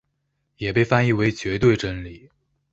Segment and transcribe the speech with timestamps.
[0.57, 2.27] 也被翻译为绝对真理。